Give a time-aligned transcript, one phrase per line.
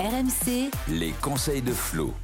[0.00, 2.14] RMC, Les conseils de Flo.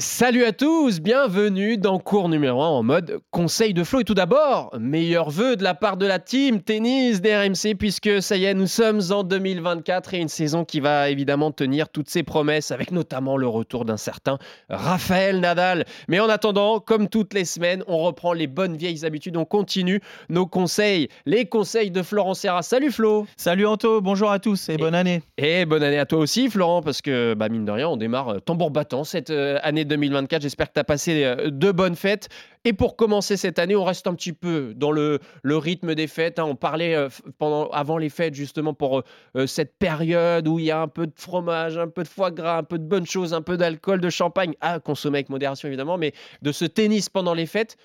[0.00, 4.00] Salut à tous, bienvenue dans cours numéro 1 en mode conseil de Flo.
[4.00, 8.22] Et tout d'abord, meilleurs vœux de la part de la team tennis des RMC, puisque
[8.22, 12.08] ça y est, nous sommes en 2024 et une saison qui va évidemment tenir toutes
[12.08, 14.38] ses promesses, avec notamment le retour d'un certain
[14.70, 15.84] Raphaël Nadal.
[16.08, 20.00] Mais en attendant, comme toutes les semaines, on reprend les bonnes vieilles habitudes, on continue
[20.30, 22.62] nos conseils, les conseils de Florent Serra.
[22.62, 25.20] Salut Flo Salut Anto, bonjour à tous et bonne année.
[25.36, 28.40] Et bonne année à toi aussi Florent, parce que bah, mine de rien, on démarre
[28.46, 30.42] tambour battant cette euh, année 2024.
[30.42, 32.28] J'espère que tu as passé euh, de bonnes fêtes.
[32.64, 36.38] Et pour commencer cette année, on reste un petit peu dans le, rythme des fêtes.
[36.38, 36.44] hein.
[36.44, 37.08] On parlait euh,
[37.38, 39.02] pendant, avant les fêtes justement pour
[39.36, 42.30] euh, cette période où il y a un peu de fromage, un peu de foie
[42.30, 45.68] gras, un peu de bonnes choses, un peu d'alcool, de champagne, à consommer avec modération
[45.68, 47.76] évidemment, mais de ce tennis pendant les fêtes.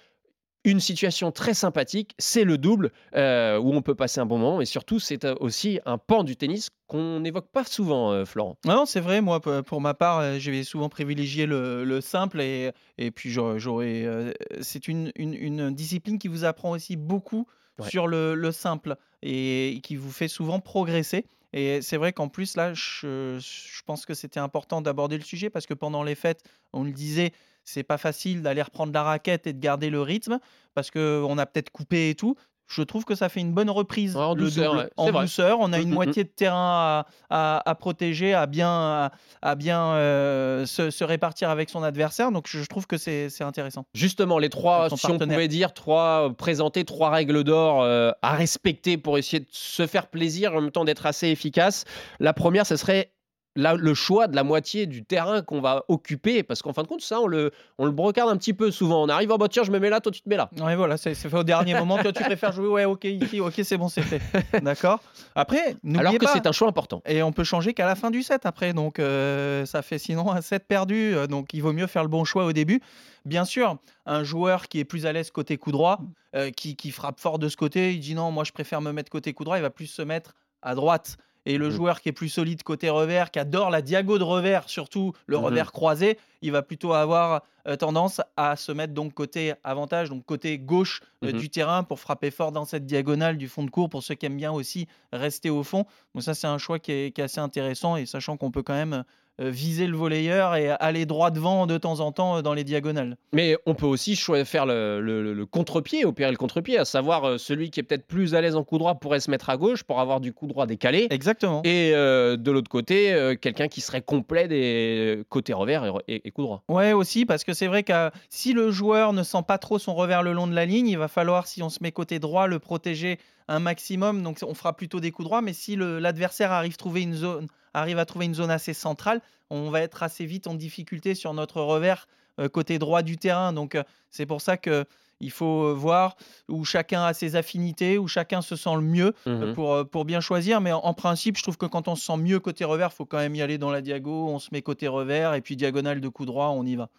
[0.66, 4.60] Une situation très sympathique, c'est le double, euh, où on peut passer un bon moment,
[4.62, 8.58] et surtout c'est euh, aussi un pan du tennis qu'on n'évoque pas souvent, euh, Florent.
[8.66, 13.12] Non, c'est vrai, moi pour ma part, vais souvent privilégier le, le simple et, et
[13.12, 13.60] puis j'aurais.
[13.60, 17.46] j'aurais, euh, c'est une, une- une discipline qui vous apprend aussi beaucoup
[17.78, 17.90] Ouais.
[17.90, 21.26] sur le, le simple et qui vous fait souvent progresser.
[21.52, 25.50] Et c'est vrai qu'en plus, là, je, je pense que c'était important d'aborder le sujet
[25.50, 27.34] parce que pendant les fêtes, on le disait,
[27.66, 30.40] c'est pas facile d'aller reprendre la raquette et de garder le rythme
[30.74, 32.36] parce qu'on a peut-être coupé et tout.
[32.68, 34.16] Je trouve que ça fait une bonne reprise.
[34.16, 35.12] Ouais, en douceur, ouais, en.
[35.14, 39.12] On a Mm, une mm, moitié de terrain à, à- à protéger, à bien, à,
[39.44, 42.32] à bien euh, se, se répartir avec son adversaire.
[42.32, 43.86] Donc je, trouve que c'est intéressant.
[43.94, 48.34] Justement, les trois, si on pouvait dire, trois, euh, présenter trois règles d'or euh, à
[48.34, 51.84] respecter pour essayer de se faire plaisir et en même temps d'être assez efficace.
[52.20, 53.12] La première, ce serait
[53.56, 56.88] la- le choix de la moitié du terrain qu'on va occuper, parce qu'en fin de
[56.88, 59.04] compte, ça, on le, on le brocarde un petit peu souvent.
[59.04, 60.50] On arrive, oh bah tiens, je me mets là, toi tu te mets là.
[60.60, 61.98] Ouais, voilà, c'est fait au dernier moment.
[61.98, 64.22] Toi, tu préfères jouer Ouais, ok, ici, ok, c'est bon, c'est fait.
[64.62, 65.00] D'accord
[65.36, 67.02] Après, Alors que c'est un choix important.
[67.06, 68.74] Et on peut changer qu'à la fin du set après.
[68.74, 71.16] Donc euh, ça fait sinon un set perdu.
[71.16, 72.82] Euh, Donc il vaut mieux faire le bon choix au début.
[73.26, 76.00] Bien sûr, un joueur qui est plus à l'aise côté coup droit,
[76.36, 78.92] euh, qui, qui frappe fort de ce côté, il dit non, moi je préfère me
[78.92, 81.18] mettre côté coup droit, il va plus se mettre à droite.
[81.46, 81.72] Et le Mhm.
[81.72, 85.38] joueur qui est plus solide côté revers, qui adore la diago de revers, surtout le
[85.38, 85.44] Mhm.
[85.44, 90.24] revers croisé, il va plutôt avoir euh, tendance à se mettre donc côté avantage, donc
[90.26, 91.40] côté gauche euh, Mhm.
[91.40, 94.26] du terrain pour frapper fort dans cette diagonale du fond de cours pour ceux qui
[94.26, 95.86] aiment bien aussi rester au fond.
[96.14, 98.64] Donc ça c'est un choix qui est, qui est assez intéressant et sachant qu'on peut
[98.64, 99.04] quand même
[99.42, 102.64] euh, viser le volleyeur et aller droit devant de temps en temps euh, dans les
[102.64, 103.18] diagonales.
[103.34, 107.70] Mais on peut aussi faire le, le- le- contre-pied, opérer le contre-pied, à savoir celui
[107.70, 110.00] qui est peut-être plus à l'aise en coup droit pourrait se mettre à gauche pour
[110.00, 111.08] avoir du coup droit décalé.
[111.10, 111.62] Exactement.
[111.66, 116.28] Et euh, de l'autre côté, euh, quelqu'un qui serait complet des côtés revers et, et-
[116.30, 116.64] et coup droit.
[116.70, 119.96] Ouais, aussi, parce que c'est vrai que si le joueur ne sent pas trop son
[119.96, 122.46] revers le long de la ligne, il va falloir, si on se met côté droit,
[122.48, 123.18] le protéger
[123.48, 124.22] un maximum.
[124.22, 127.98] Donc on fera plutôt des coups droits, mais si l'adversaire arrive, trouver une zone, arrive
[128.00, 131.62] à trouver une zone assez centrale, on va être assez vite en difficulté sur notre
[131.62, 132.08] revers
[132.40, 133.54] euh, côté droit du terrain.
[133.54, 134.86] Donc euh, c'est pour ça que
[135.22, 136.18] il faut euh, voir
[136.50, 139.54] où chacun a ses affinités, où chacun se sent le mieux Mhm.
[139.54, 140.60] pour, pour bien choisir.
[140.60, 142.96] Mais en, en principe, je trouve que quand on se sent mieux côté revers, il
[142.96, 144.28] faut quand même y aller dans la diago.
[144.30, 146.90] On se met côté revers et puis diagonale de coup droit, on y va.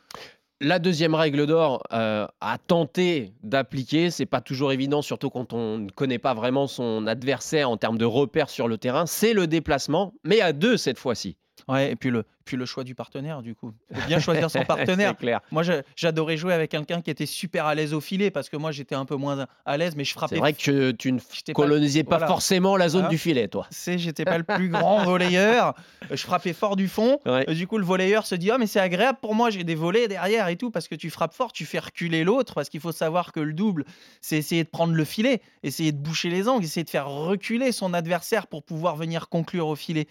[0.62, 5.76] La deuxième règle d'or euh, à tenter d'appliquer, c'est pas toujours évident, surtout quand on
[5.78, 9.46] ne connaît pas vraiment son adversaire en termes de repères sur le terrain, c'est le
[9.46, 11.36] déplacement, mais à deux cette fois-ci.
[11.68, 13.72] Ouais, et puis le, puis le choix du partenaire, du coup.
[13.92, 15.14] Faut bien choisir son partenaire.
[15.16, 15.40] clair.
[15.50, 15.62] Moi,
[15.96, 18.94] j'adorais jouer avec quelqu'un qui était super à l'aise au filet parce que moi, j'étais
[18.94, 20.36] un peu moins à l'aise, mais je frappais.
[20.36, 22.26] C'est vrai que tu ne pas- colonisais pas, voilà.
[22.28, 23.10] forcément la zone Voilà.
[23.10, 23.66] du filet, toi.
[23.70, 25.74] C'est, j'étais pas le plus grand volleyeur.
[26.10, 27.18] Je frappais fort du fond.
[27.26, 27.44] Ouais.
[27.54, 30.08] Du coup, le volleyeur se dit Ah, mais c'est agréable pour moi, j'ai des volets
[30.08, 32.92] derrière et tout, parce que tu frappes fort, tu fais reculer l'autre, parce qu'il faut
[32.92, 33.84] savoir que le double,
[34.20, 37.72] c'est essayer de prendre le filet, essayer de boucher les angles, essayer de faire reculer
[37.72, 40.06] son adversaire pour pouvoir venir conclure au filet.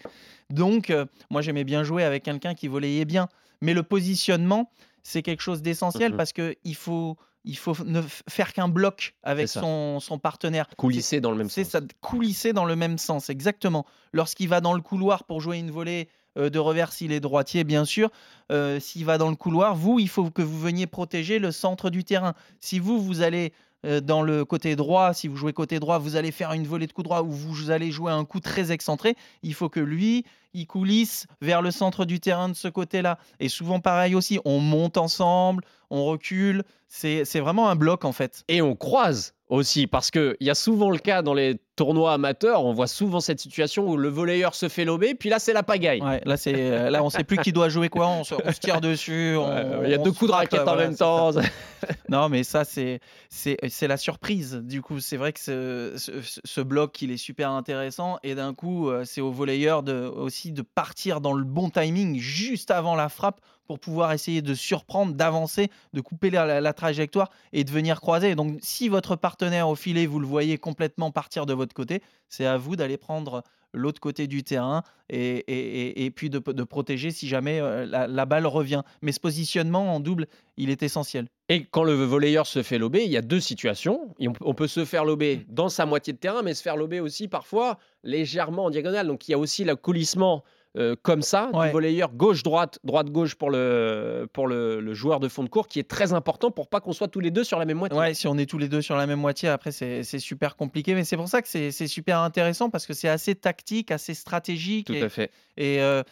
[0.50, 3.28] Donc, euh, moi, j'aimais bien jouer avec quelqu'un qui volleyait bien.
[3.62, 4.70] Mais le positionnement,
[5.02, 6.16] c'est quelque chose d'essentiel Mhm.
[6.16, 10.66] parce qu'il faut, il faut ne faire qu'un bloc avec son, son partenaire.
[10.76, 11.72] Coulisser dans le même C'est sens.
[11.72, 13.86] ça, coulisser dans le même sens, exactement.
[14.12, 17.64] Lorsqu'il va dans le couloir pour jouer une volée euh, de revers, s'il est droitier,
[17.64, 18.10] bien sûr,
[18.52, 21.88] euh, s'il va dans le couloir, vous, il faut que vous veniez protéger le centre
[21.88, 22.34] du terrain.
[22.60, 23.52] Si vous, vous allez
[23.84, 26.92] dans le côté droit, si vous jouez côté droit, vous allez faire une volée de
[26.92, 30.24] coup droit ou vous allez jouer un coup très excentré, il faut que lui,
[30.54, 33.18] il coulisse vers le centre du terrain de ce côté-là.
[33.38, 38.12] Et souvent pareil aussi, on monte ensemble, on recule, c'est c'est vraiment un bloc en
[38.12, 38.42] fait.
[38.48, 42.64] Et on croise aussi, parce qu'il y a souvent le cas dans les tournois amateurs,
[42.64, 45.62] on voit souvent cette situation où le volleyeur se fait lober, puis là c'est la
[45.62, 46.00] pagaille.
[46.02, 48.50] Ouais, là, c'est, euh, là, on sait plus qui doit jouer quoi, on se, on
[48.52, 49.36] se tire dessus.
[49.38, 51.30] on- Il y a deux coups de raquette en même temps.
[52.08, 54.54] Non, mais ça, c'est, c'est, c'est la surprise.
[54.64, 58.18] Du coup, c'est vrai que ce, ce- ce bloc, il est super intéressant.
[58.24, 62.18] Et d'un coup, euh, c'est au volleyeur de, aussi de partir dans le bon timing
[62.18, 66.72] juste avant la frappe pour pouvoir essayer de surprendre, d'avancer, de couper la, la- la
[66.72, 68.34] trajectoire et de venir croiser.
[68.34, 72.46] Donc, si votre partenaire au filet, vous le voyez complètement partir de votre côté, c'est
[72.46, 73.42] à vous d'aller prendre
[73.72, 77.84] l'autre côté du terrain et, et- et- et puis de, de protéger si jamais euh,
[77.84, 78.82] la, la balle revient.
[79.02, 80.26] Mais ce positionnement en double,
[80.56, 81.26] il est essentiel.
[81.50, 84.14] Et quand le volleyeur se fait lober, il y a deux situations.
[84.40, 85.08] On peut se faire Mm.
[85.08, 89.06] lober dans sa moitié de terrain, mais se faire lober aussi parfois légèrement en diagonale.
[89.08, 90.42] Donc il y a aussi le coulissement
[90.76, 91.66] euh, comme ça Ouais.
[91.68, 95.78] du volleyeur gauche-droite, droite-gauche pour, le, pour le, le joueur de fond de cours, qui
[95.78, 97.98] est très important pour pas qu'on soit tous les deux sur la même moitié.
[97.98, 100.94] Ouais, si on est tous les deux sur la même moitié, après, c'est super compliqué.
[100.94, 104.88] Mais c'est pour ça que c'est super intéressant parce que c'est assez tactique, assez stratégique.
[104.88, 105.30] Tout et à fait.
[105.56, 106.02] et, euh,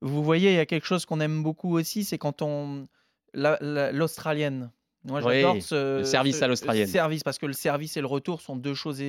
[0.00, 2.86] vous voyez, il y a quelque chose qu'on aime beaucoup aussi, c'est quand on.
[3.34, 3.92] la- la-
[5.08, 5.98] Moi, Oui, j'adore ce.
[5.98, 6.86] le service ce- à l'australienne.
[6.86, 9.02] Service, parce que le service et le retour sont deux choses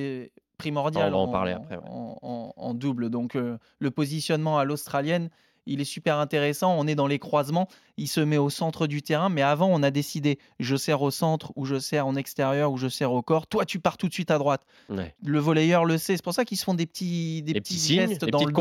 [0.58, 1.08] primordiales.
[1.14, 1.82] On va en parler après, ouais.
[1.88, 3.10] En, en- en double.
[3.10, 5.30] Donc, euh, le positionnement à l'Australienne,
[5.66, 6.74] il est super intéressant.
[6.78, 7.68] On est dans les croisements.
[7.96, 9.28] Il se met au centre du terrain.
[9.28, 12.76] Mais avant, on a décidé je sers au centre, ou je sers en extérieur, ou
[12.76, 13.46] je sers au corps.
[13.46, 14.62] Toi, tu pars tout de suite à droite.
[14.88, 15.14] Ouais.
[15.24, 16.16] Le volleyeur le sait.
[16.16, 18.38] C'est pour ça qu'ils se font des petits, des Les petits, signes, gestes les dans
[18.38, 18.54] petites le.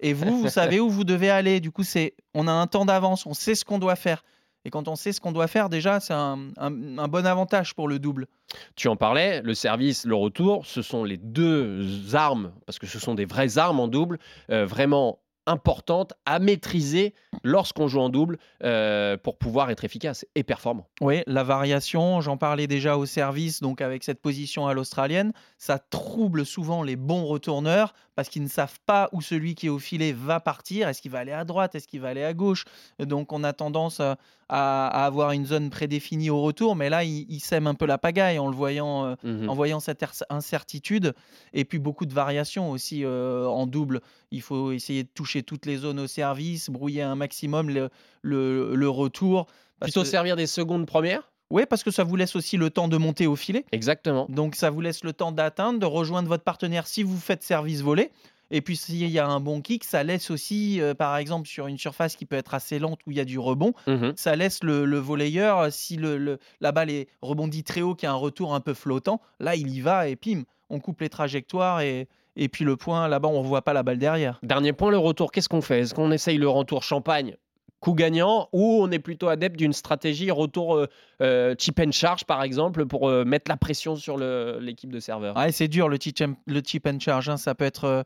[0.00, 1.60] Et vous, vous savez où vous devez aller.
[1.60, 4.22] Du coup, c'est on a un temps d'avance, on sait ce qu'on doit faire.
[4.66, 7.74] Et quand on sait ce qu'on doit faire, déjà, c'est un, un- un bon avantage
[7.74, 8.26] pour le double.
[8.74, 12.98] Tu en parlais, le service, le retour, ce sont les deux armes, parce que ce
[12.98, 14.18] sont des vraies armes en double,
[14.50, 17.14] euh, vraiment importantes à maîtriser
[17.44, 20.88] lorsqu'on joue en double euh, pour pouvoir être efficace et performant.
[21.00, 25.78] Oui, la variation, j'en parlais déjà au service, donc avec cette position à l'australienne, ça
[25.78, 29.78] trouble souvent les bons retourneurs parce qu'ils ne savent pas où celui qui est au
[29.78, 30.88] filet va partir.
[30.88, 31.76] Est-ce qu'il va aller à droite?
[31.76, 32.64] Est-ce qu'il va aller à gauche?
[32.98, 34.16] Donc on a tendance à,
[34.48, 37.98] à avoir une zone prédéfinie au retour, mais là, il, il sème un peu la
[37.98, 39.04] pagaille en le voyant.
[39.06, 39.48] euh, Mhm.
[39.48, 41.14] en voyant cette incertitude
[41.52, 44.00] et puis beaucoup de variations aussi euh, en double.
[44.30, 47.90] Il faut essayer de toucher toutes les zones au service, brouiller un maximum le,
[48.22, 49.46] le- le retour.
[49.80, 51.30] Plutôt que, servir des secondes premières?
[51.50, 53.64] Ouais, parce que ça vous laisse aussi le temps de monter au filet.
[53.72, 54.26] Exactement.
[54.28, 57.82] Donc ça vous laisse le temps d'atteindre, de rejoindre votre partenaire si vous faites service
[57.82, 58.10] volé.
[58.50, 61.66] Et puis s'il y a un bon kick, ça laisse aussi, euh, par exemple, sur
[61.66, 64.12] une surface qui peut être assez lente où il y a du rebond, Mhm.
[64.16, 67.94] ça laisse le, le volleyeur, euh, si le, le- la balle est rebondie très haut,
[67.94, 70.78] qu'il y a un retour un peu flottant, là il y va et pim, on
[70.78, 73.98] coupe les trajectoires et, et puis le point, là-bas on ne voit pas la balle
[73.98, 74.38] derrière.
[74.42, 75.32] Dernier point, le retour.
[75.32, 75.80] Qu'est-ce qu'on fait?
[75.80, 77.36] Est-ce qu'on essaye le retour champagne
[77.80, 80.86] coup gagnant ou on est plutôt adepte d'une stratégie retour euh,
[81.20, 85.36] euh, chip and charge par exemple pour euh, mettre la pression sur l'équipe de serveurs?
[85.36, 88.04] Ouais, c'est dur le chip, and- le chip and charge, hein, ça peut être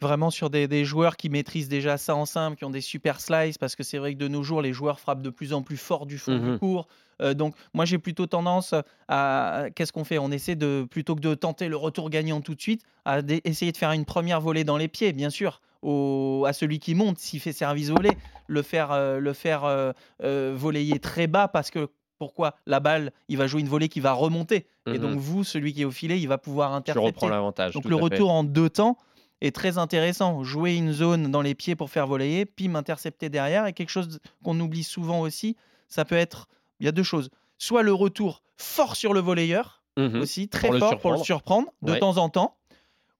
[0.00, 3.20] vraiment sur des, des joueurs qui maîtrisent déjà ça en simple, qui ont des super
[3.20, 5.62] slices, parce que c'est vrai que de nos jours, les joueurs frappent de plus en
[5.62, 6.52] plus fort du fond Mhm.
[6.52, 6.86] du court.
[7.22, 8.74] Euh, donc moi j'ai plutôt tendance
[9.08, 10.18] à qu'est-ce qu'on fait?
[10.18, 13.72] On essaie de plutôt que de tenter le retour gagnant tout de suite, à essayer
[13.72, 17.18] de faire une première volée dans les pieds, bien sûr, au- à celui qui monte
[17.18, 18.18] s'il fait service volé,
[18.48, 19.92] le faire euh, le faire euh,
[20.22, 21.88] euh, volleyer très bas parce que
[22.18, 22.56] pourquoi?
[22.66, 25.00] La balle, il va jouer une volée qui va remonter et Mhm.
[25.00, 27.06] donc vous, celui qui est au filet, il va pouvoir tu intercepter.
[27.06, 28.02] reprends l'avantage Donc le fait.
[28.02, 28.96] retour en deux temps
[29.40, 30.42] est très intéressant.
[30.44, 33.66] Jouer une zone dans les pieds pour faire voler, puis m'intercepter derrière.
[33.66, 35.56] Et quelque chose qu'on oublie souvent aussi,
[35.88, 36.48] ça peut être,
[36.80, 37.30] il y a deux choses.
[37.58, 40.20] Soit le retour fort sur le volleyeur, Mhm.
[40.20, 41.68] aussi très Pour le fort pour le surprendre.
[41.82, 41.98] de Ouais.
[41.98, 42.56] temps en temps.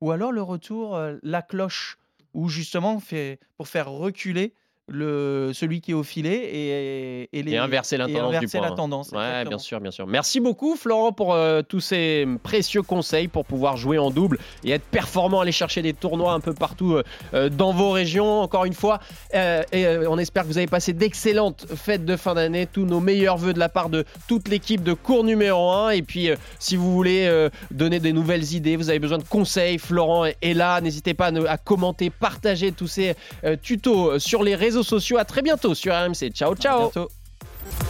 [0.03, 1.97] Ou alors le retour, euh, la cloche,
[2.35, 4.53] où justement fait, pour faire reculer
[4.89, 8.37] le, celui qui est au filet et, et, les- Et inverser la et tendance du
[8.37, 8.69] inverser point.
[8.71, 9.11] la tendance.
[9.11, 9.49] Ouais, exactement.
[9.49, 10.07] bien sûr, bien sûr.
[10.07, 14.71] Merci beaucoup, Florent, pour euh, tous ces précieux conseils pour pouvoir jouer en double et
[14.71, 17.03] être performant, aller chercher des tournois un peu partout euh,
[17.35, 18.41] euh, dans vos régions.
[18.43, 19.01] Encore une fois,
[19.35, 22.67] euh, et on espère que vous avez passé d'excellentes fêtes de fin d'année.
[22.67, 25.91] Tous nos meilleurs voeux de la part de toute l'équipe de cours numéro 1.
[25.91, 26.29] Et puis,
[26.61, 30.81] si vous voulez donner des nouvelles idées, vous avez besoin de conseils, Florent est là.
[30.81, 33.15] N'hésitez pas à, à commenter, partager tous ces
[33.63, 35.19] tutos sur les réseaux sociaux.
[35.19, 36.31] À très bientôt sur RMC.
[36.33, 36.79] Ciao, À ciao.
[36.91, 37.09] bientôt.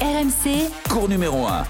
[0.00, 1.64] RMC Cours numéro 1.